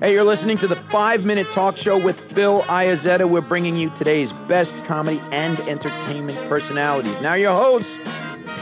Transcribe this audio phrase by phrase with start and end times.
[0.00, 3.28] Hey, you're listening to the five minute talk show with Phil Iazetta.
[3.28, 7.20] We're bringing you today's best comedy and entertainment personalities.
[7.20, 7.96] Now, your host,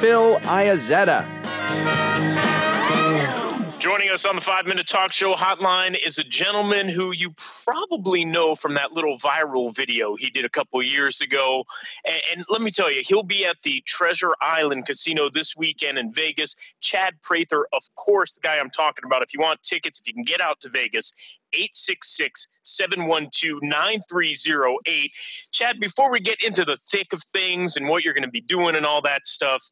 [0.01, 2.56] Phil Iazetta.
[3.87, 7.33] Joining us on the five minute talk show hotline is a gentleman who you
[7.65, 11.65] probably know from that little viral video he did a couple years ago.
[12.05, 15.99] And, and, let me tell you, he'll be at the Treasure Island Casino this weekend
[15.99, 16.57] in Vegas.
[16.81, 19.23] Chad Prather, of course, the guy I'm talking about.
[19.23, 21.13] If you want tickets, if you can get out to Vegas,
[21.53, 25.13] 866 712 9308.
[25.53, 28.41] Chad, before we get into the thick of things and what you're going to be
[28.41, 29.63] doing and all that stuff,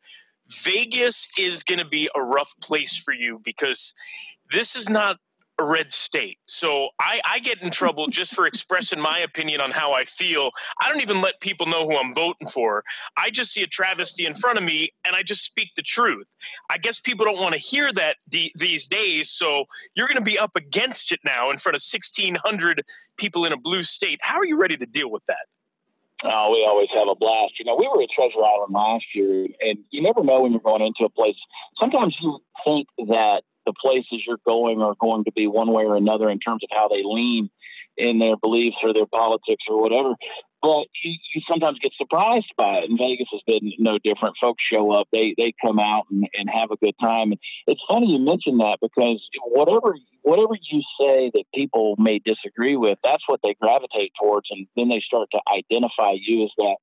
[0.62, 3.94] Vegas is going to be a rough place for you because
[4.52, 5.16] this is not
[5.58, 6.38] a red state.
[6.46, 10.50] So I, I, get in trouble just for expressing my opinion on how I feel.
[10.80, 12.82] I don't even let people know who I'm voting for.
[13.16, 16.26] I just see a travesty in front of me and I just speak the truth.
[16.70, 19.30] I guess people don't want to hear that these days.
[19.30, 22.84] So you're going to be up against it now in front of 1,600
[23.16, 24.18] people in a blue state.
[24.22, 25.46] How are you ready to deal with that?
[26.22, 27.58] Oh, we always have a blast.
[27.58, 30.60] You know, we were at Treasure Island last year, and you never know when you're
[30.60, 31.36] going into a place.
[31.78, 35.96] Sometimes you think that the places you're going are going to be one way or
[35.96, 37.50] another in terms of how they lean
[37.96, 40.14] in their beliefs or their politics or whatever.
[40.64, 42.88] But you, you sometimes get surprised by it.
[42.88, 44.36] And Vegas has been no different.
[44.40, 47.32] Folks show up, they they come out and, and have a good time.
[47.32, 52.76] And it's funny you mentioned that because whatever whatever you say that people may disagree
[52.76, 56.76] with, that's what they gravitate towards, and then they start to identify you as that.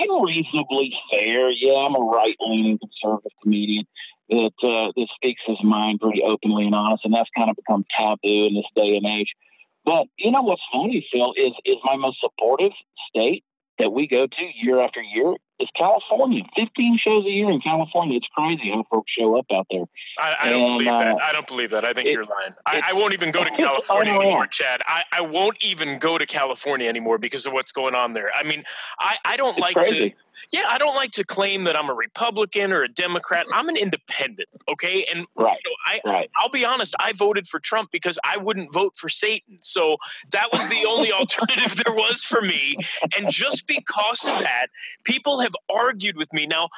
[0.00, 1.50] I'm reasonably fair.
[1.50, 3.84] Yeah, I'm a right leaning conservative comedian
[4.28, 7.84] that uh, that speaks his mind pretty openly and honest, and that's kind of become
[7.96, 9.32] taboo in this day and age.
[9.88, 12.72] But you know what's funny, Phil, is is my most supportive
[13.08, 13.42] state
[13.78, 16.42] that we go to year after year is California.
[16.56, 18.16] 15 shows a year in California.
[18.16, 19.84] It's crazy how folks show up out there.
[20.18, 21.22] I, I don't believe uh, that.
[21.22, 21.84] I don't believe that.
[21.84, 22.54] I think it, you're lying.
[22.66, 24.82] I, I, won't even go to California anymore, Chad.
[24.86, 28.30] I, I won't even go to California anymore because of what's going on there.
[28.34, 28.64] I mean,
[29.00, 30.10] I, I don't it's like crazy.
[30.10, 30.16] to.
[30.50, 33.46] Yeah, I don't like to claim that I'm a Republican or a Democrat.
[33.52, 35.06] I'm an independent, okay?
[35.12, 36.30] And right, you know, I, right.
[36.36, 36.94] I'll be honest.
[36.98, 39.58] I voted for Trump because I wouldn't vote for Satan.
[39.60, 39.96] So
[40.30, 42.78] that was the only alternative there was for me.
[43.16, 44.68] And just because of that,
[45.04, 46.46] people have argued with me.
[46.46, 46.68] Now,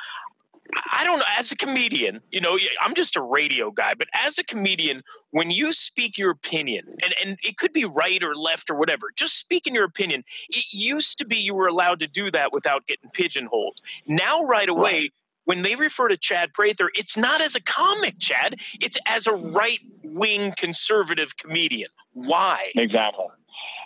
[0.92, 4.38] I don't know, as a comedian, you know, I'm just a radio guy, but as
[4.38, 8.70] a comedian, when you speak your opinion, and, and it could be right or left
[8.70, 10.22] or whatever, just speaking your opinion.
[10.48, 13.80] It used to be you were allowed to do that without getting pigeonholed.
[14.06, 15.12] Now, right away, right.
[15.44, 19.32] when they refer to Chad Prather, it's not as a comic, Chad, it's as a
[19.32, 21.90] right wing conservative comedian.
[22.12, 22.70] Why?
[22.76, 23.26] Exactly.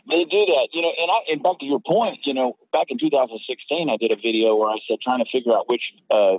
[0.08, 0.92] They do that, you know.
[0.98, 4.16] And I, and back to your point, you know, back in 2016, I did a
[4.16, 6.38] video where I said trying to figure out which uh,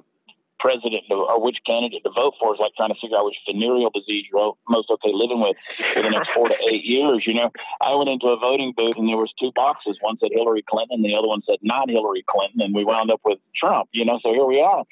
[0.60, 3.92] president or which candidate to vote for is like trying to figure out which venereal
[3.94, 5.56] disease you're most okay living with
[5.94, 7.24] for the next four to eight years.
[7.26, 9.98] You know, I went into a voting booth and there was two boxes.
[10.02, 13.12] One said Hillary Clinton, and the other one said not Hillary Clinton, and we wound
[13.12, 13.90] up with Trump.
[13.92, 14.84] You know, so here we are.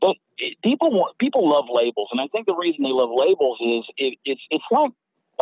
[0.00, 0.16] But
[0.64, 4.18] people want people love labels, and I think the reason they love labels is it,
[4.24, 4.90] it's it's like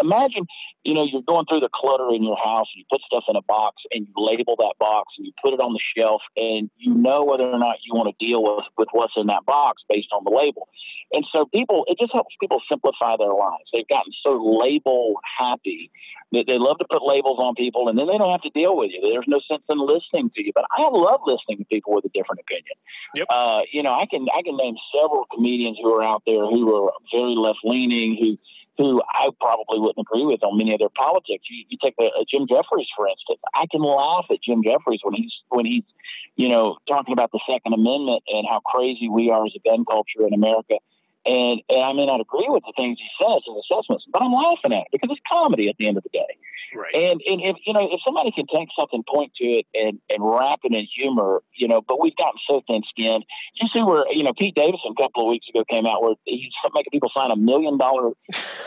[0.01, 0.47] imagine,
[0.85, 3.37] you know, you're going through the clutter in your house and you put stuff in
[3.37, 6.71] a box and you label that box and you put it on the shelf and
[6.77, 9.83] you know whether or not you want to deal with, with what's in that box
[9.89, 10.69] based on the label.
[11.13, 13.65] And so people, it just helps people simplify their lives.
[13.73, 15.91] They've gotten so label happy
[16.33, 18.77] that they love to put labels on people and then they don't have to deal
[18.77, 19.01] with you.
[19.03, 20.53] There's no sense in listening to you.
[20.55, 22.77] But I love listening to people with a different opinion.
[23.15, 23.27] Yep.
[23.29, 26.71] Uh, you know, I can I can name several comedians who are out there who
[26.75, 28.39] are very left leaning, who
[28.81, 31.45] who I probably wouldn't agree with on many of their politics.
[31.51, 33.39] You, you take a, a Jim Jeffries, for instance.
[33.55, 35.85] I can laugh at Jim Jeffries when he's when he's
[36.37, 39.85] you know talking about the Second Amendment and how crazy we are as a gun
[39.85, 40.77] culture in America.
[41.27, 44.33] And, and I may not agree with the things he says and assessments, but I'm
[44.33, 46.37] laughing at it because it's comedy at the end of the day.
[46.75, 46.95] Right.
[46.95, 50.19] And and if you know if somebody can take something, point to it, and and
[50.23, 51.81] wrap it in humor, you know.
[51.81, 53.25] But we've gotten so thin skinned.
[53.61, 56.15] You see where you know Pete Davidson a couple of weeks ago came out where
[56.25, 58.13] he's making people sign a million dollar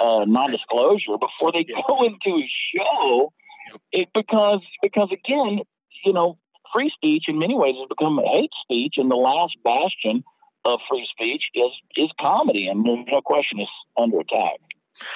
[0.02, 3.32] uh, non disclosure before they go into his show.
[3.92, 5.62] It because because again,
[6.04, 6.38] you know,
[6.74, 10.24] free speech in many ways has become hate speech, and the last bastion
[10.66, 14.60] of free speech is is comedy, and no question it's under attack.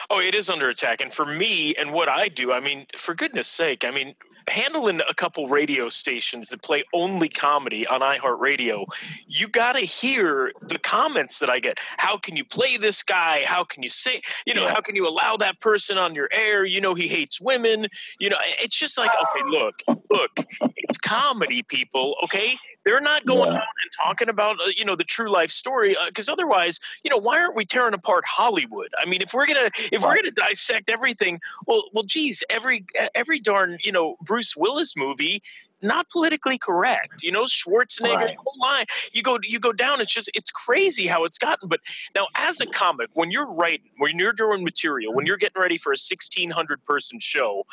[0.10, 1.02] Oh, it is under attack.
[1.02, 4.16] And for me and what I do, I mean, for goodness sake, I mean,
[4.48, 8.86] handling a couple radio stations that play only comedy on iHeartRadio,
[9.26, 11.80] you got to hear the comments that I get.
[11.98, 13.44] How can you play this guy?
[13.46, 14.74] How can you say, you know, yeah.
[14.74, 16.66] how can you allow that person on your air?
[16.66, 17.88] You know, he hates women.
[18.20, 19.76] You know, it's just like, okay, look,
[20.10, 22.16] look, it's comedy, people.
[22.24, 22.56] Okay,
[22.86, 23.58] they're not going yeah.
[23.58, 27.10] on and talking about, uh, you know, the true life story because uh, otherwise, you
[27.10, 28.90] know, why aren't we tearing apart Hollywood?
[29.00, 32.86] I mean, if we're gonna if we're gonna dissect everything, well, well, geez, every
[33.16, 34.16] every darn, you know.
[34.22, 35.42] Bruce Bruce Willis movie
[35.82, 37.22] not politically correct.
[37.22, 38.38] You know, Schwarzenegger right.
[38.38, 38.86] whole line.
[39.12, 40.02] You go you go down.
[40.02, 41.70] It's just it's crazy how it's gotten.
[41.70, 41.80] But
[42.16, 45.78] now, as a comic, when you're writing, when you're doing material, when you're getting ready
[45.78, 47.66] for a 1600 person show,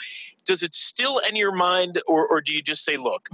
[0.45, 3.29] does it still enter your mind, or or do you just say, look,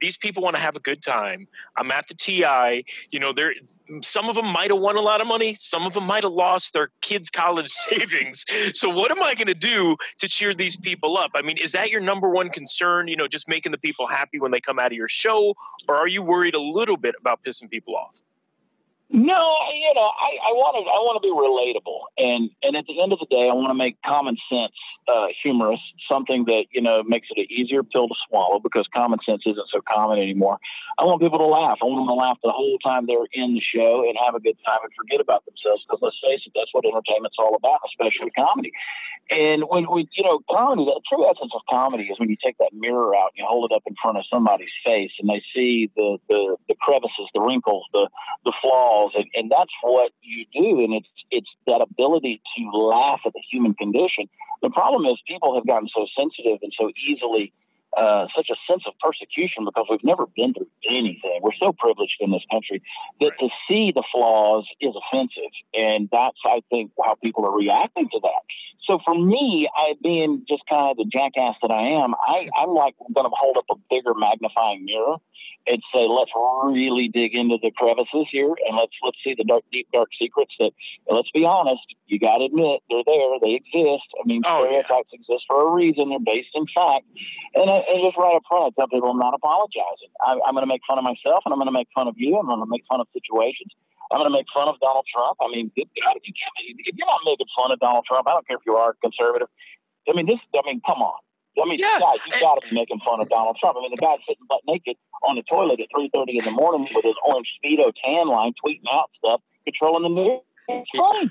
[0.00, 1.48] these people want to have a good time.
[1.76, 2.84] I'm at the TI.
[3.10, 3.54] You know, there
[4.02, 5.56] some of them might have won a lot of money.
[5.58, 8.44] Some of them might have lost their kids' college savings.
[8.74, 11.30] So what am I going to do to cheer these people up?
[11.34, 13.08] I mean, is that your number one concern?
[13.08, 15.54] You know, just making the people happy when they come out of your show,
[15.88, 18.16] or are you worried a little bit about pissing people off?
[19.10, 22.86] No, you know, I, I want to I want to be relatable, and and at
[22.86, 24.72] the end of the day, I want to make common sense
[25.06, 29.18] uh, humorous, something that you know makes it an easier pill to swallow because common
[29.24, 30.58] sense isn't so common anymore.
[30.98, 31.78] I want people to laugh.
[31.82, 34.40] I want them to laugh the whole time they're in the show and have a
[34.40, 35.84] good time and forget about themselves.
[35.84, 38.72] Because let's face it, that's what entertainment's all about, especially comedy.
[39.30, 42.58] And when we, you know, comedy, the true essence of comedy is when you take
[42.58, 45.42] that mirror out and you hold it up in front of somebody's face and they
[45.54, 48.08] see the the, the crevices, the wrinkles, the
[48.44, 50.84] the flaws, and, and that's what you do.
[50.84, 54.28] And it's it's that ability to laugh at the human condition.
[54.62, 57.52] The problem is people have gotten so sensitive and so easily
[57.96, 61.40] uh, such a sense of persecution because we've never been through anything.
[61.42, 62.82] We're so privileged in this country
[63.20, 68.08] that to see the flaws is offensive, and that's I think how people are reacting
[68.10, 68.42] to that.
[68.86, 72.70] So for me, I being just kind of the jackass that I am, I, I'm
[72.70, 75.16] like going to hold up a bigger magnifying mirror
[75.66, 76.30] and say, let's
[76.64, 80.52] really dig into the crevices here and let's let's see the dark, deep, dark secrets
[80.58, 80.72] that.
[81.10, 84.04] let's be honest, you got to admit they're there, they exist.
[84.20, 85.20] I mean, oh, stereotypes yeah.
[85.20, 86.10] exist for a reason.
[86.10, 87.06] They're based in fact,
[87.54, 90.12] and, uh, and just right up front, I tell people I'm not apologizing.
[90.20, 92.14] I, I'm going to make fun of myself, and I'm going to make fun of
[92.16, 92.38] you.
[92.38, 93.72] I'm going to make fun of situations.
[94.12, 95.38] I'm going to make fun of Donald Trump.
[95.40, 96.34] I mean, good God, if, you,
[96.84, 99.48] if you're not making fun of Donald Trump, I don't care if you are conservative.
[100.08, 100.40] I mean, this.
[100.54, 101.18] I mean, come on.
[101.56, 102.00] I mean, yeah.
[102.00, 103.78] guys, you got to be making fun of Donald Trump.
[103.78, 106.88] I mean, the guy's sitting butt naked on the toilet at 3:30 in the morning
[106.92, 110.40] with his orange speedo tan line, tweeting out stuff, controlling the news.
[110.68, 111.30] It's funny.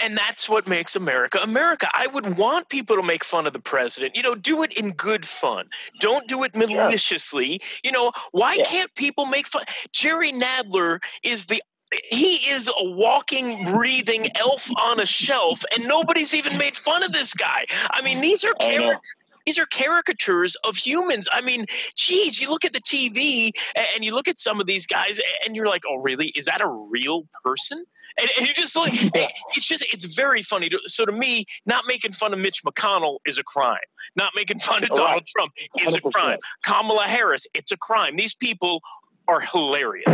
[0.00, 1.88] And that's what makes America America.
[1.92, 4.16] I would want people to make fun of the president.
[4.16, 5.68] You know, do it in good fun.
[6.00, 7.60] Don't do it maliciously.
[7.82, 8.64] You know, why yeah.
[8.64, 9.64] can't people make fun?
[9.92, 11.62] Jerry Nadler is the
[12.10, 17.12] he is a walking, breathing elf on a shelf, and nobody's even made fun of
[17.12, 17.64] this guy.
[17.90, 19.00] I mean, these are characters.
[19.48, 21.26] These are caricatures of humans.
[21.32, 21.64] I mean,
[21.96, 23.50] geez, you look at the TV
[23.94, 26.34] and you look at some of these guys and you're like, oh, really?
[26.36, 27.82] Is that a real person?
[28.20, 30.68] And, and you just look, it's just, it's very funny.
[30.84, 33.78] So to me, not making fun of Mitch McConnell is a crime.
[34.16, 35.26] Not making fun of oh, Donald right.
[35.34, 35.96] Trump is 100%.
[35.96, 36.38] a crime.
[36.62, 38.16] Kamala Harris, it's a crime.
[38.16, 38.82] These people
[39.28, 40.12] are hilarious.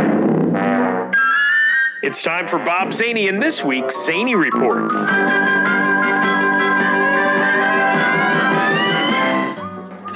[2.03, 5.84] It's time for Bob Zany in this week's Zany Report.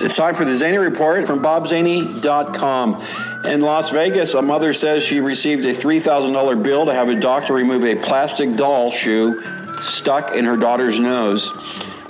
[0.02, 3.06] It's time for the Zany Report from BobZany.com.
[3.46, 7.54] In Las Vegas, a mother says she received a $3,000 bill to have a doctor
[7.54, 9.44] remove a plastic doll shoe
[9.82, 11.52] stuck in her daughter's nose.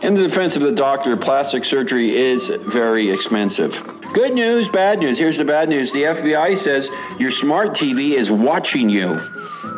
[0.04, 3.72] In the defense of the doctor, plastic surgery is very expensive.
[4.14, 5.18] Good news, bad news.
[5.18, 9.20] Here's the bad news the FBI says your smart TV is watching you.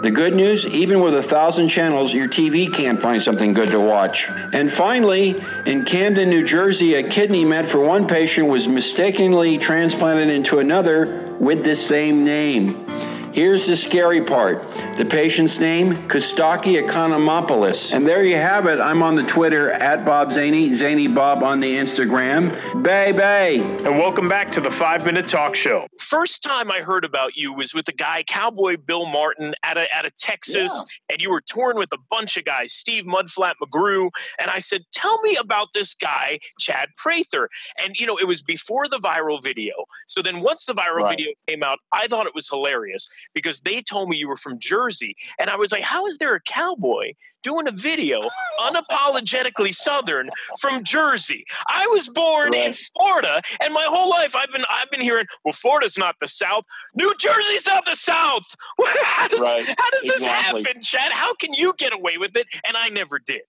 [0.02, 3.80] The good news, even with a thousand channels, your TV can't find something good to
[3.80, 4.28] watch.
[4.52, 10.30] And finally, in Camden, New Jersey, a kidney meant for one patient was mistakenly transplanted
[10.30, 12.84] into another with the same name.
[13.34, 14.62] Here's the scary part.
[14.98, 17.94] The patient's name, Kostaki Economopoulos.
[17.94, 18.82] And there you have it.
[18.82, 22.52] I'm on the Twitter at Bob Zaney, Zany Bob on the Instagram.
[22.84, 23.62] Bay Bay.
[23.62, 25.88] And welcome back to the Five Minute Talk Show.
[25.98, 29.86] First time I heard about you was with a guy, Cowboy Bill Martin, at a,
[29.96, 31.14] at a Texas, yeah.
[31.14, 34.10] and you were touring with a bunch of guys, Steve Mudflat McGrew.
[34.40, 37.48] And I said, Tell me about this guy, Chad Prather.
[37.82, 39.72] And, you know, it was before the viral video.
[40.08, 41.18] So then once the viral right.
[41.18, 44.60] video came out, I thought it was hilarious because they told me you were from
[44.60, 45.16] Jersey.
[45.40, 47.14] And I was like, how is there a cowboy
[47.44, 48.22] doing a video
[48.60, 51.46] unapologetically Southern from Jersey?
[51.68, 52.68] I was born right.
[52.70, 56.28] in Florida, and my whole life I've been I've been hearing, well, Florida's not the
[56.28, 56.66] South.
[56.96, 58.46] New Jersey's not the South.
[59.04, 59.66] how does, right.
[59.66, 60.14] how does exactly.
[60.14, 61.12] this happen, Chad?
[61.12, 62.48] How can you get away with it?
[62.68, 63.42] And I never did.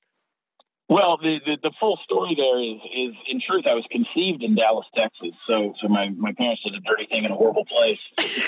[0.93, 4.55] Well, the, the, the full story there is is in truth I was conceived in
[4.55, 5.33] Dallas, Texas.
[5.49, 7.99] So so my, my parents did a dirty thing in a horrible place.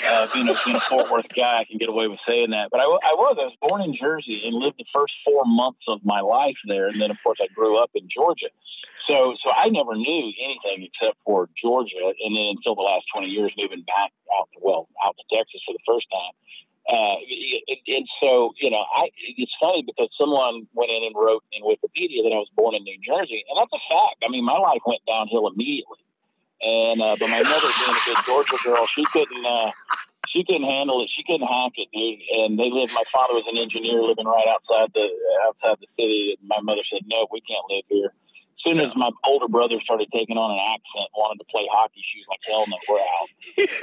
[0.05, 2.69] Uh, being a being a Fort Worth guy, I can get away with saying that.
[2.71, 5.81] But I, I was I was born in Jersey and lived the first four months
[5.89, 8.53] of my life there, and then of course I grew up in Georgia.
[9.09, 13.29] So so I never knew anything except for Georgia, and then until the last twenty
[13.29, 16.37] years, moving back out well out to Texas for the first time.
[16.89, 17.17] Uh,
[17.89, 22.23] and so, you know, I, it's funny because someone went in and wrote in Wikipedia
[22.25, 24.23] that I was born in New Jersey, and that's a fact.
[24.23, 26.05] I mean, my life went downhill immediately.
[26.61, 29.71] And uh, but my mother, being a good Georgia girl, she couldn't uh,
[30.29, 31.11] she couldn't handle it.
[31.15, 32.21] She couldn't hack it, dude.
[32.41, 32.93] And they lived.
[32.95, 35.09] My father was an engineer living right outside the
[35.47, 36.39] outside the city.
[36.43, 38.13] My mother said, "No, we can't live here."
[38.65, 42.21] Soon as my older brother started taking on an accent, wanted to play hockey, she
[42.21, 43.29] was like, "Hell no, we're out."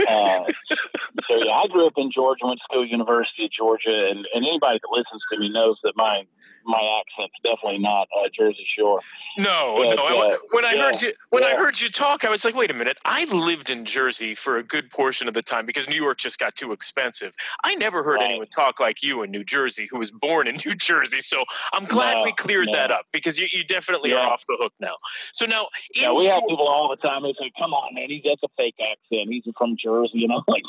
[0.09, 0.75] uh,
[1.27, 4.45] so yeah, I grew up in Georgia, went to school, University of Georgia, and, and
[4.45, 6.25] anybody that listens to me knows that my
[6.65, 9.01] my accent's definitely not uh, Jersey Shore.
[9.37, 10.03] No, but, no.
[10.03, 11.49] Uh, when I yeah, heard you when yeah.
[11.49, 12.97] I heard you talk, I was like, wait a minute.
[13.05, 16.39] I lived in Jersey for a good portion of the time because New York just
[16.39, 17.33] got too expensive.
[17.63, 18.29] I never heard right.
[18.31, 21.21] anyone talk like you in New Jersey, who was born in New Jersey.
[21.21, 22.73] So I'm glad no, we cleared no.
[22.73, 24.17] that up because you, you definitely yeah.
[24.17, 24.95] are off the hook now.
[25.33, 27.23] So now, yeah, we have people all the time.
[27.23, 29.29] They say, "Come on, man, he's that's a fake accent.
[29.29, 30.43] He's from Jersey," you know.
[30.51, 30.63] Like,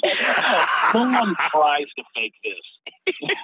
[0.95, 3.35] no one tries to fake this.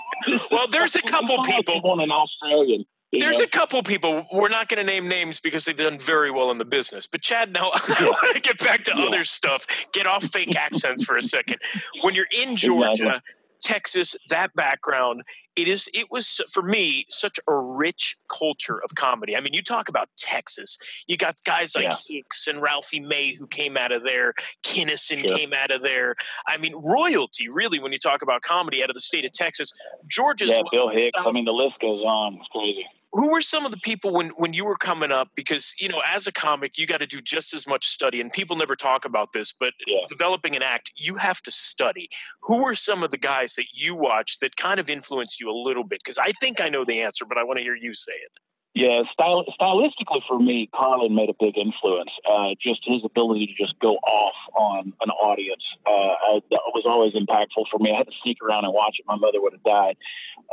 [0.50, 1.80] well, there's a couple people.
[1.80, 2.84] Born in Australian.
[3.12, 3.44] There's know?
[3.44, 4.26] a couple people.
[4.32, 7.06] We're not going to name names because they've done very well in the business.
[7.06, 9.04] But Chad, now I want to get back to yeah.
[9.04, 9.64] other stuff.
[9.92, 11.56] Get off fake accents for a second.
[12.02, 13.22] When you're in Georgia,
[13.62, 15.22] Texas, that background,
[15.58, 19.36] it is it was for me such a rich culture of comedy.
[19.36, 21.96] I mean, you talk about Texas, you got guys like yeah.
[22.08, 25.36] Hicks and Ralphie May who came out of there, Kinnison yeah.
[25.36, 26.14] came out of there.
[26.46, 29.72] I mean, royalty really when you talk about comedy out of the state of Texas.
[30.06, 31.18] Georgia's Yeah, Bill Hicks.
[31.18, 32.34] I mean, the list goes on.
[32.34, 35.28] It's crazy who were some of the people when when you were coming up?
[35.34, 38.32] Because you know as a comic you got to do just as much study and
[38.32, 40.00] people never talk about this but yeah.
[40.08, 42.08] developing an act you have to study.
[42.42, 45.52] Who were some of the guys that you watched that kind of influenced you a
[45.52, 46.00] little bit?
[46.04, 48.32] Because i think i know the answer but i want to hear you say it
[48.78, 52.12] yeah, style, stylistically for me, Carlin made a big influence.
[52.24, 56.38] Uh, just his ability to just go off on an audience uh,
[56.70, 57.90] was always impactful for me.
[57.90, 59.04] I had to sneak around and watch it.
[59.08, 59.96] My mother would have died.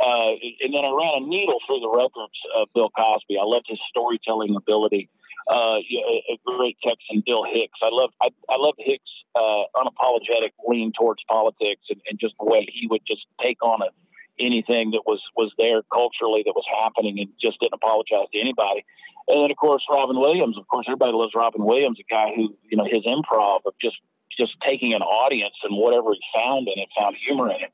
[0.02, 3.38] Uh, and then I ran a needle through the records of Bill Cosby.
[3.38, 5.08] I loved his storytelling ability.
[5.48, 7.78] Uh, a great Texan, Bill Hicks.
[7.80, 9.04] I love I, I love Hicks'
[9.36, 13.82] uh, unapologetic lean towards politics and, and just the way he would just take on
[13.82, 13.90] a
[14.38, 18.84] anything that was was there culturally that was happening and just didn't apologize to anybody.
[19.28, 20.56] And then of course Robin Williams.
[20.58, 23.96] Of course everybody loves Robin Williams, a guy who you know his improv of just
[24.38, 27.72] just taking an audience and whatever he found in it, found humor in it.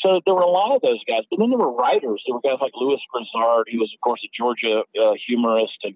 [0.00, 2.22] So there were a lot of those guys, but then there were writers.
[2.24, 3.66] There were guys like Lewis Grizzard.
[3.68, 5.94] He was, of course, a Georgia uh, humorist, and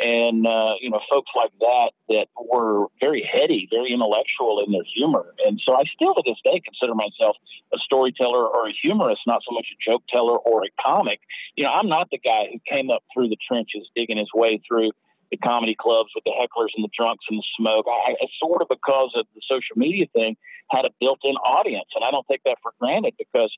[0.00, 4.84] and uh, you know folks like that that were very heady, very intellectual in their
[4.94, 5.34] humor.
[5.46, 7.36] And so I still to this day consider myself
[7.72, 11.20] a storyteller or a humorist, not so much a joke teller or a comic.
[11.56, 14.60] You know, I'm not the guy who came up through the trenches, digging his way
[14.66, 14.92] through
[15.30, 17.86] the comedy clubs with the hecklers and the drunks and the smoke.
[17.88, 20.36] I, I sort of because of the social media thing
[20.70, 23.54] had a built-in audience, and I don't take that for granted because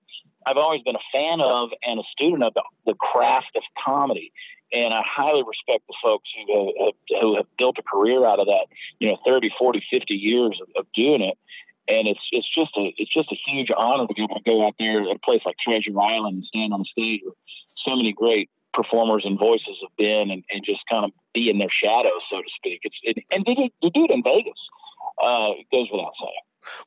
[0.46, 4.32] I've always been a fan of and a student of the, the craft of comedy
[4.72, 8.46] and I highly respect the folks who have, who have built a career out of
[8.46, 8.66] that,
[8.98, 11.38] you know, 30, 40, 50 years of, of doing it.
[11.88, 14.64] And it's it's just a it's just a huge honor to be able to go
[14.64, 17.34] out there at a place like Treasure Island and stand on the stage with
[17.84, 21.58] so many great performers and voices have been, and, and just kind of be in
[21.58, 22.80] their shadows, so to speak.
[22.82, 24.58] It's it, and to do it in Vegas
[25.22, 26.32] uh, goes without saying.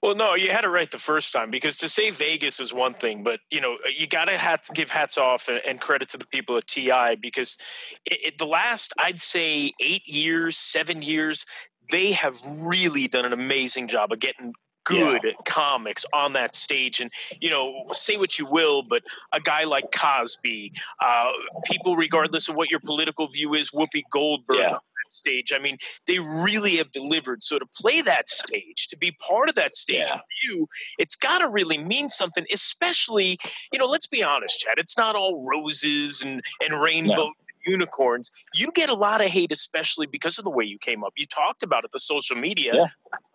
[0.02, 2.94] Well, no, you had it right the first time because to say Vegas is one
[2.94, 6.18] thing, but you know you got to hat, give hats off and, and, credit to
[6.18, 7.58] the people at TI because
[8.06, 11.46] it, it, the last I'd say eight years, seven years,
[11.92, 14.54] they have really done an amazing job of getting
[14.86, 15.32] good yeah.
[15.46, 17.00] comics on that stage.
[17.00, 17.12] And,
[17.42, 20.72] you know, say what you will, but a guy like Cosby,
[21.04, 21.32] uh,
[21.66, 24.58] people, regardless of what your political view is, Whoopi Goldberg.
[24.60, 24.78] Yeah.
[25.08, 25.54] Stage.
[25.56, 25.78] I mean,
[26.08, 27.44] they really have delivered.
[27.44, 30.20] So to play that stage, to be part of that stage yeah.
[30.42, 32.44] you, it's got to really mean something.
[32.52, 33.38] Especially,
[33.72, 34.80] you know, let's be honest, Chad.
[34.80, 37.34] It's not all roses and and rainbow no
[37.66, 41.14] unicorns, you get a lot of hate, especially because of the way you came up.
[41.16, 42.74] You talked about it, the social media.
[42.76, 42.86] Yeah.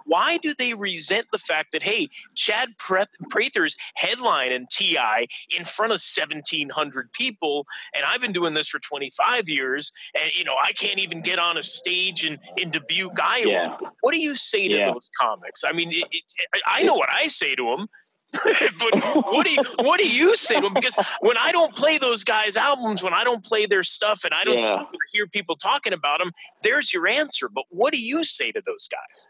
[0.05, 5.93] Why do they resent the fact that, hey, Chad Prather's headline in TI in front
[5.93, 10.73] of 1,700 people, and I've been doing this for 25 years, and, you know, I
[10.73, 13.51] can't even get on a stage in, in Dubuque, Iowa.
[13.51, 13.77] Yeah.
[14.01, 14.93] What do you say to yeah.
[14.93, 15.65] those comics?
[15.65, 17.89] I mean, it, it, I know what I say to them.
[18.79, 20.75] but what do you what do you say to them?
[20.75, 24.33] Because when I don't play those guys' albums, when I don't play their stuff, and
[24.33, 24.85] I don't yeah.
[25.13, 26.31] hear people talking about them,
[26.63, 27.49] there's your answer.
[27.49, 29.29] But what do you say to those guys?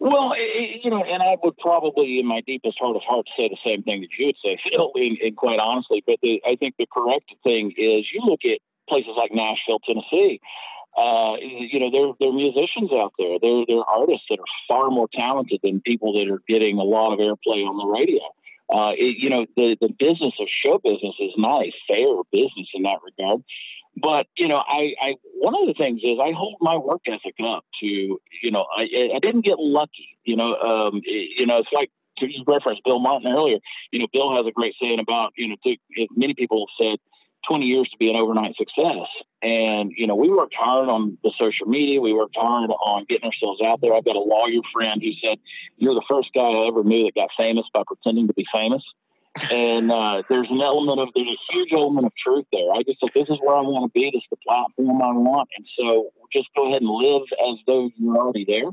[0.00, 3.58] Well, you know, and I would probably, in my deepest heart of hearts, say the
[3.66, 6.02] same thing that you would say, Phil, and, and quite honestly.
[6.06, 10.40] But the, I think the correct thing is you look at places like Nashville, Tennessee.
[10.96, 13.38] Uh, you know, there there are musicians out there.
[13.40, 16.82] There there are artists that are far more talented than people that are getting a
[16.82, 18.22] lot of airplay on the radio
[18.70, 22.68] uh, it, you know, the, the business of show business is not a fair business
[22.74, 23.42] in that regard.
[24.00, 27.34] But, you know, I, I one of the things is I hold my work ethic
[27.44, 28.82] up to, you know, I,
[29.14, 30.18] I didn't get lucky.
[30.24, 33.58] You know, um, you know, it's like to just reference Bill Martin earlier.
[33.92, 35.56] You know, Bill has a great saying about, you know,
[36.16, 36.98] many people have said,
[37.48, 39.06] 20 years to be an overnight success.
[39.42, 42.00] And, you know, we worked hard on the social media.
[42.00, 43.94] We worked hard on getting ourselves out there.
[43.94, 45.38] I've got a lawyer friend who said,
[45.76, 48.82] You're the first guy I ever knew that got famous by pretending to be famous.
[49.50, 52.72] And uh, there's an element of, there's a huge element of truth there.
[52.72, 54.10] I just said, This is where I want to be.
[54.10, 55.48] This is the platform I want.
[55.56, 58.70] And so just go ahead and live as though you're already there.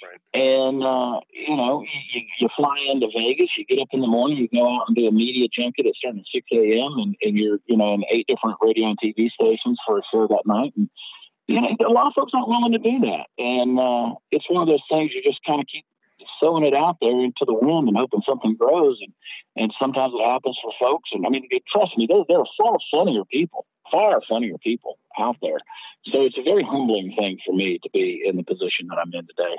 [0.00, 0.20] Right.
[0.32, 4.38] And, uh, you know, you, you fly into Vegas, you get up in the morning,
[4.38, 6.92] you go out and do a media junket at starting at 6 a.m.
[6.98, 10.28] And, and you're, you know, in eight different radio and TV stations for a show
[10.28, 10.72] that night.
[10.76, 10.88] And,
[11.48, 13.26] you know, a lot of folks aren't willing to do that.
[13.38, 15.84] And uh, it's one of those things you just kind of keep
[16.40, 18.98] sowing it out there into the wind and hoping something grows.
[19.00, 19.12] And,
[19.56, 21.10] and sometimes it happens for folks.
[21.12, 25.36] And I mean, trust me, there, there are far funnier people, far funnier people out
[25.42, 25.58] there.
[26.12, 29.12] So it's a very humbling thing for me to be in the position that I'm
[29.12, 29.56] in today.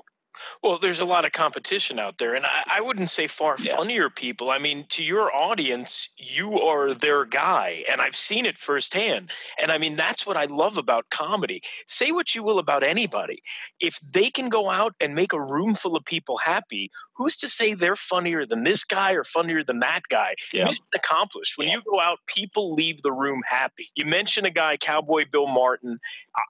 [0.61, 3.75] Well, there's a lot of competition out there, and I, I wouldn't say far yeah.
[3.75, 4.51] funnier people.
[4.51, 9.31] I mean, to your audience, you are their guy, and I've seen it firsthand.
[9.61, 11.61] And I mean, that's what I love about comedy.
[11.87, 13.41] Say what you will about anybody.
[13.79, 17.49] If they can go out and make a room full of people happy, who's to
[17.49, 20.33] say they're funnier than this guy or funnier than that guy?
[20.53, 20.65] Yeah.
[20.65, 21.57] Mission accomplished.
[21.57, 21.75] When yeah.
[21.75, 23.89] you go out, people leave the room happy.
[23.95, 25.99] You mentioned a guy, Cowboy Bill Martin.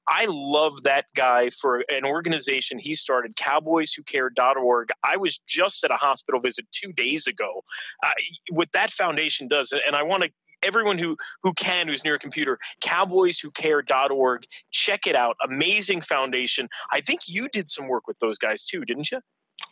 [0.08, 4.90] I love that guy for an organization he started, cowboyswhocare.org.
[5.04, 7.64] I was just at a hospital visit two days ago.
[8.04, 8.12] Uh,
[8.52, 10.30] what that foundation does, and I want to
[10.62, 17.00] everyone who who can who's near a computer cowboyswhocare.org check it out amazing foundation i
[17.00, 19.22] think you did some work with those guys too didn't you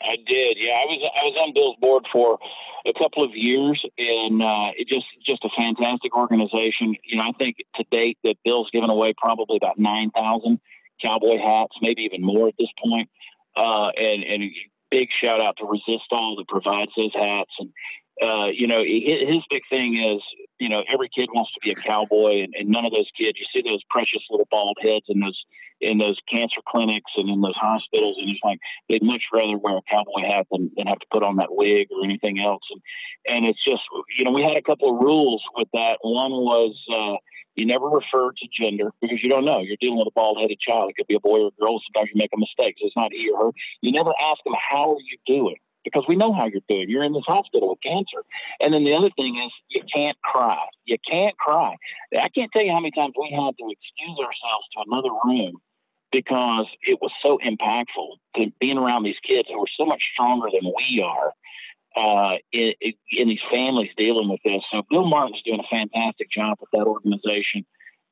[0.02, 0.58] I did.
[0.60, 2.40] Yeah, I was I was on Bill's board for
[2.86, 6.96] a couple of years, and uh, it just just a fantastic organization.
[7.04, 10.60] You know, I think to date that Bill's given away probably about nine thousand
[11.02, 13.10] cowboy hats, maybe even more at this point.
[13.56, 14.52] Uh, and and
[14.92, 17.52] big shout out to Resistol that provides those hats.
[17.60, 17.72] And
[18.22, 20.22] uh, you know, his, his big thing is
[20.60, 23.38] you know every kid wants to be a cowboy, and, and none of those kids.
[23.40, 25.44] You see those precious little bald heads and those
[25.82, 28.60] in those cancer clinics and in those hospitals, and it's like
[28.90, 31.88] they'd much rather wear a cowboy hat than, than have to put on that wig
[31.92, 32.64] or anything else.
[32.72, 32.82] And
[33.28, 33.82] and it's just
[34.18, 36.00] you know we had a couple of rules with that.
[36.02, 37.18] One was uh,
[37.56, 39.60] you never refer to gender because you don't know.
[39.60, 40.90] You're dealing with a bald headed child.
[40.90, 41.82] It could be a boy or a girl.
[41.88, 42.76] Sometimes you make a mistake.
[42.80, 43.52] So it's not he or her.
[43.82, 46.90] You never ask them how are you doing because we know how you're doing.
[46.90, 48.24] You're in this hospital with cancer.
[48.60, 50.66] And then the other thing is you can't cry.
[50.86, 51.76] You can't cry.
[52.14, 55.62] I can't tell you how many times we had to excuse ourselves to another room
[56.12, 60.48] because it was so impactful to being around these kids who are so much stronger
[60.52, 61.34] than we are
[61.96, 62.74] uh, in,
[63.12, 64.62] in, these families dealing with this.
[64.72, 67.66] So Bill Martin's doing a fantastic job with that organization,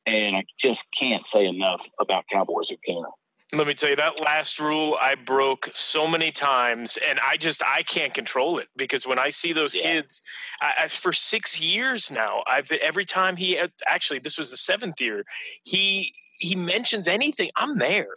[0.06, 3.10] and I just can't say enough about Cowboys Who Care.
[3.54, 7.62] Let me tell you that last rule I broke so many times, and I just
[7.64, 9.84] I can't control it because when I see those yeah.
[9.84, 10.22] kids,
[10.62, 15.26] I, for six years now, I've every time he actually this was the seventh year,
[15.64, 18.08] he he mentions anything, I'm there.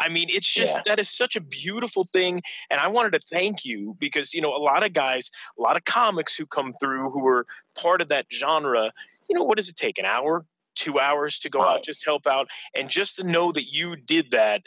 [0.00, 0.82] I mean, it's just yeah.
[0.86, 2.42] that is such a beautiful thing.
[2.70, 5.76] And I wanted to thank you because, you know, a lot of guys, a lot
[5.76, 8.92] of comics who come through who are part of that genre,
[9.28, 9.98] you know, what does it take?
[9.98, 12.48] An hour, two hours to go out, just help out.
[12.74, 14.62] And just to know that you did that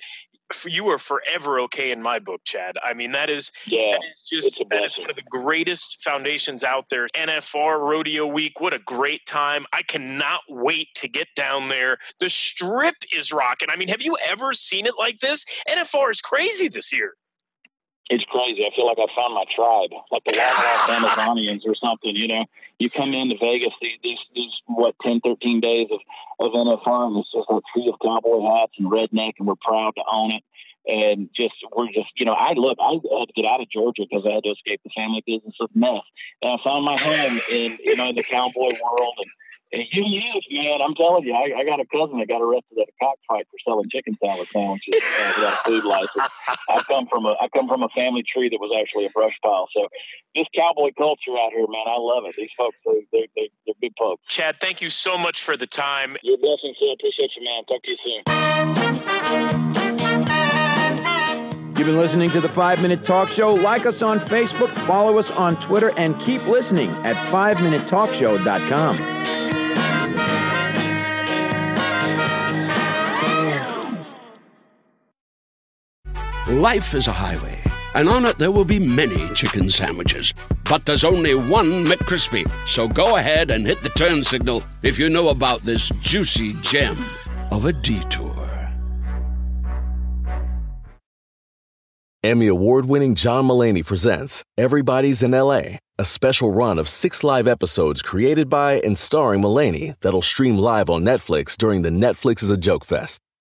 [0.66, 2.76] you are forever okay in my book, Chad.
[2.84, 6.64] I mean, that is yeah, that is just that is one of the greatest foundations
[6.64, 7.08] out there.
[7.16, 9.66] NFR Rodeo Week, what a great time!
[9.74, 11.98] I cannot wait to get down there.
[12.20, 13.70] The strip is rocking.
[13.70, 15.46] I mean, have you ever seen it like this?
[15.70, 17.14] NFR is crazy this year
[18.10, 18.66] it's crazy.
[18.66, 22.16] I feel like I found my tribe, like the long lost Amazonians or something.
[22.16, 22.46] You know,
[22.80, 26.00] you come into Vegas these these, these what 10, 13 days of
[26.40, 29.94] of NFR, and it's just a sea of cowboy hats and redneck, and we're proud
[29.96, 30.44] to own it.
[30.86, 34.04] And just we're just you know, I look, I had to get out of Georgia
[34.10, 36.04] because I had to escape the family business of meth,
[36.42, 39.32] and I found my home in you know in the cowboy world and
[39.74, 42.78] and you use, man, I'm telling you, I, I, got a cousin that got arrested
[42.78, 46.30] at a cockfight for selling chicken salad sandwiches uh, without a food license.
[46.70, 49.34] I come from a I come from a family tree that was actually a brush
[49.44, 49.68] pile.
[49.76, 49.88] So
[50.36, 52.36] this cowboy culture out here, man, I love it.
[52.38, 54.22] These folks, they're, they're, they're, they're good folks.
[54.30, 56.18] Chad, thank you so much for the time.
[56.22, 56.94] You're blessing, sir.
[56.94, 57.66] Appreciate you, man.
[57.66, 58.22] Talk to you soon.
[61.76, 63.56] You've been listening to the 5 Minute Talk Show.
[63.56, 69.43] Like us on Facebook, follow us on Twitter, and keep listening at 5minutetalkshow.com.
[76.48, 77.58] Life is a highway,
[77.96, 80.34] and on it there will be many chicken sandwiches.
[80.70, 82.46] But there's only one McCrispy.
[82.68, 86.98] So go ahead and hit the turn signal if you know about this juicy gem
[87.50, 88.36] of a detour.
[92.26, 97.48] Emmy award winning John Mulaney presents Everybody's in LA, a special run of six live
[97.48, 102.52] episodes created by and starring Mulaney that'll stream live on Netflix during the Netflix is
[102.52, 103.22] a Joke Fest.